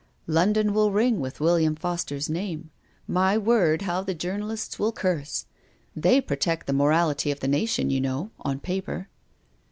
"London 0.41 0.73
will 0.73 0.89
ring 0.91 1.19
with 1.19 1.39
William 1.39 1.75
Foster's 1.75 2.27
name. 2.27 2.71
My 3.07 3.37
word 3.37 3.83
how 3.83 4.01
the 4.01 4.15
Journalists 4.15 4.79
will 4.79 4.91
curse! 4.91 5.45
They 5.95 6.19
protect 6.19 6.65
the 6.65 6.73
morality 6.73 7.29
of 7.29 7.39
the 7.39 7.47
nation 7.47 7.91
you 7.91 8.01
know— 8.01 8.31
on 8.39 8.59
paper." 8.61 9.09